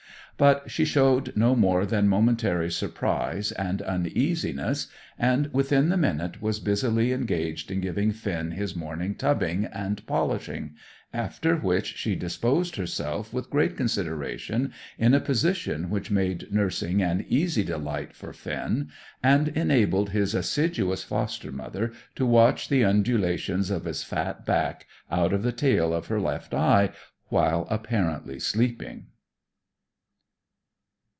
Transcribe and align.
But 0.37 0.71
she 0.71 0.85
showed 0.85 1.37
no 1.37 1.55
more 1.55 1.85
than 1.85 2.07
momentary 2.07 2.71
surprise 2.71 3.51
and 3.51 3.83
uneasiness, 3.83 4.87
and 5.19 5.53
within 5.53 5.89
the 5.89 5.97
minute 5.97 6.41
was 6.41 6.59
busily 6.59 7.13
engaged 7.13 7.69
in 7.69 7.79
giving 7.79 8.11
Finn 8.11 8.49
his 8.49 8.75
morning 8.75 9.13
tubbing 9.13 9.65
and 9.65 10.03
polishing, 10.07 10.73
after 11.13 11.55
which 11.57 11.93
she 11.95 12.15
disposed 12.15 12.77
herself 12.77 13.31
with 13.31 13.51
great 13.51 13.77
consideration 13.77 14.73
in 14.97 15.13
a 15.13 15.19
position 15.19 15.91
which 15.91 16.09
made 16.09 16.51
nursing 16.51 17.03
an 17.03 17.23
easy 17.29 17.63
delight 17.63 18.15
for 18.15 18.33
Finn, 18.33 18.89
and 19.21 19.49
enabled 19.49 20.09
his 20.09 20.33
assiduous 20.33 21.03
foster 21.03 21.51
mother 21.51 21.91
to 22.15 22.25
watch 22.25 22.67
the 22.67 22.83
undulations 22.83 23.69
of 23.69 23.85
his 23.85 24.01
fat 24.03 24.43
back, 24.43 24.87
out 25.11 25.33
of 25.33 25.43
the 25.43 25.51
tail 25.51 25.93
of 25.93 26.07
her 26.07 26.19
left 26.19 26.51
eye, 26.55 26.89
while 27.29 27.67
apparently 27.69 28.39
sleeping. 28.39 29.05